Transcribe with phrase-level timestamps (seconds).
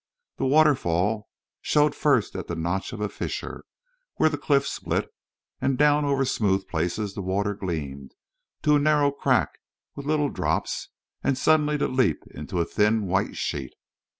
[0.37, 1.29] The waterfall
[1.61, 3.65] showed first at the notch of a fissure,
[4.15, 5.13] where the cliff split;
[5.61, 8.15] and down over smooth places the water gleamed,
[8.63, 9.59] to narrow in a crack
[9.95, 10.89] with little drops,
[11.23, 13.75] and suddenly to leap into a thin white sheet.